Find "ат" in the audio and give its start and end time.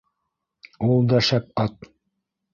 1.67-1.89